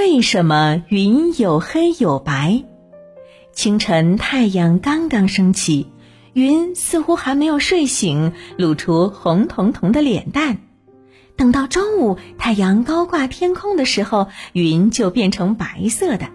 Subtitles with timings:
[0.00, 2.64] 为什么云有黑有白？
[3.52, 5.88] 清晨太阳刚刚升起，
[6.32, 10.56] 云似乎还没有睡醒，露出红彤彤的脸蛋。
[11.36, 16.30] 等到中午，太阳高挂天空的时候，云就变成白色的，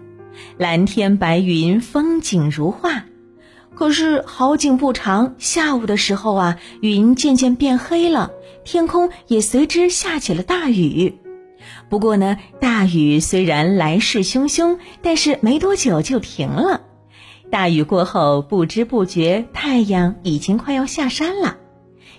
[0.56, 3.06] 蓝天白云，风景如画。
[3.74, 8.30] 可是好景不长，下午的时候啊，云渐渐变黑了，
[8.64, 11.18] 天空也随之下起了大雨。
[11.88, 16.82] 不过呢，大雨虽然来势汹汹，但是没多久就停了。
[17.50, 21.58] 大雨过后，不知不觉太阳已经快要下山了，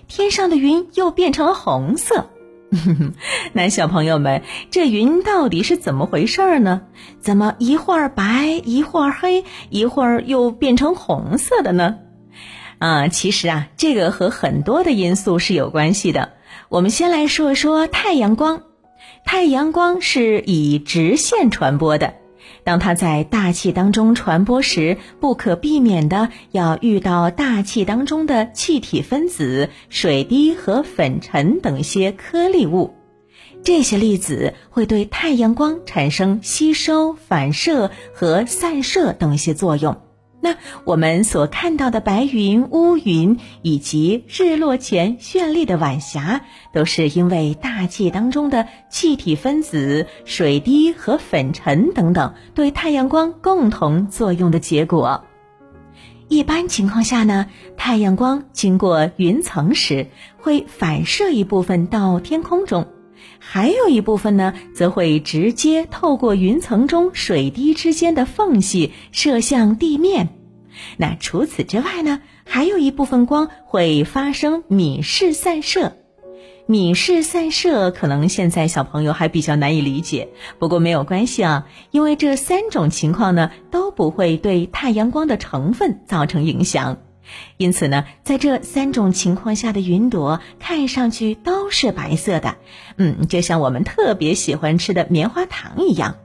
[0.06, 2.30] 天上的云又变成了红色。
[3.52, 6.82] 那小朋友们，这云到底是怎么回事呢？
[7.20, 11.96] 怎么一会儿白，一会儿黑，一会儿又变成红色的呢？
[12.78, 16.32] 啊，其实啊，这个和很多的因素是有关系的。
[16.68, 18.62] 我们先来说一说太阳光。
[19.24, 22.14] 太阳光是以直线传播的。
[22.64, 32.94] 当它在大气当中传播时，不可避免的要遇到大气当中的气体分子、水滴和粉尘等一些颗粒物，
[33.62, 40.07] 这些粒子会对太阳光产生吸收、反射和散射等一些作用。
[40.40, 55.24] 那我们所看到的白云、乌云以及日落前绚丽的晚霞，都是因为大气当中的气体分子、水滴和粉尘等等对太阳光共同作用的结果。
[56.28, 62.86] 一般情况下呢，太阳光经过云层时，会反射一部分到天空中，
[63.38, 70.28] 还有一部分呢，则会直接透过云层中水滴之间的缝隙射向地面。
[70.96, 75.96] 那除此之外呢，还有一部分光会发生敏式散射。
[76.66, 86.98] 敏式散射可能现在小朋友还比较难以理解，不过没有关系啊，因为这三种情况呢都不会对太阳光的成分造成影响。
[87.56, 92.56] 因此呢，在这三种情况下的云朵看上去都是白色的，
[92.96, 96.16] 嗯，就像我们特别喜欢吃的棉花糖一样。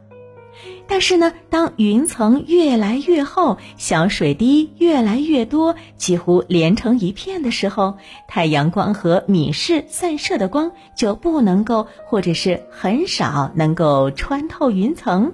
[0.86, 7.96] 但是呢，当云层越来越厚，小水滴越来越多，几乎连成一片的时候，
[8.28, 15.34] 太阳光和米氏散射的光就不能够，或者是很少能够穿透云层。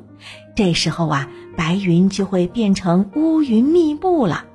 [0.56, 4.46] 这时候啊，白云就会变成乌云密布了。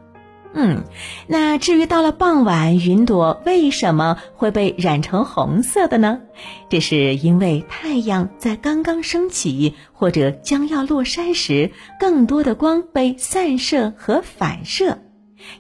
[0.57, 0.85] 嗯，
[1.27, 6.21] 那至于到了傍晚，云朵为什么会被染成红色的呢？
[6.71, 14.99] 这是因为太阳在刚刚升起或者将要落山时，更多的光被散射和反射，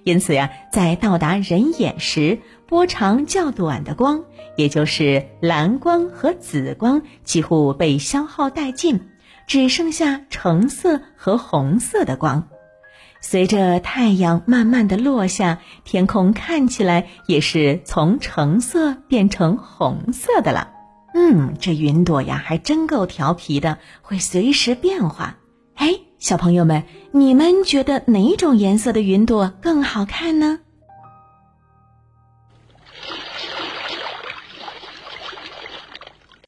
[0.04, 2.38] 因此呀，在到达人眼时，
[2.68, 4.22] 波长较短的光，
[4.56, 9.00] 也就是蓝光和紫光，几乎被消耗殆尽，
[9.48, 12.46] 只剩下橙色和红色的光。
[13.26, 20.70] 随着太阳慢慢的落下，天空看起来也是从橙色变成红色的了。
[21.14, 25.38] 嗯，这云朵呀，还真够调皮的，会随时变化。
[25.76, 26.82] 哎，小朋友们，
[27.12, 30.58] 你们觉得哪种颜色的云朵更好看呢？